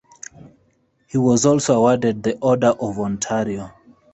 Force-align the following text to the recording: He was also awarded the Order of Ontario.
He 1.05 1.19
was 1.19 1.45
also 1.45 1.75
awarded 1.77 2.23
the 2.23 2.35
Order 2.39 2.69
of 2.69 2.97
Ontario. 2.99 3.71